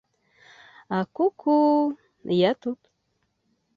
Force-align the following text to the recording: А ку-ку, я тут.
А 0.99 1.01
ку-ку, 1.19 1.53
я 2.39 2.51
тут. 2.67 2.79